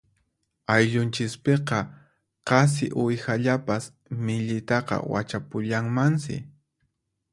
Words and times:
Ayllunchispiqa 0.75 1.77
qasi 2.49 2.85
uwihallapas 3.01 3.83
millitaqa 4.25 4.95
wachapullanmansi. 5.11 6.35